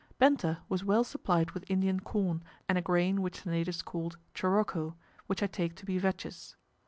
[0.17, 4.95] Benta was well supplied with Indian corn and a grain which the natives called choroko,
[5.27, 6.55] which I take to be vetches.